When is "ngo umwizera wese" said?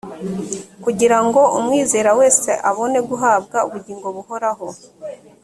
1.25-2.51